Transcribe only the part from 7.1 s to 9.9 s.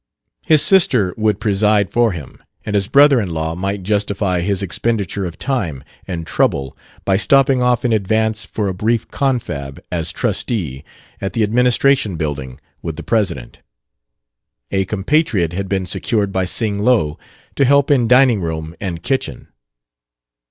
stopping off in advance for a brief confab,